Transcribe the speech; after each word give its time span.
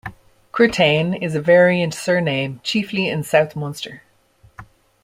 Curtayne 0.51 1.13
is 1.13 1.35
a 1.35 1.41
variant 1.41 1.93
surname 1.93 2.59
chiefly 2.63 3.07
in 3.07 3.21
south 3.21 3.55
Munster. 3.55 4.01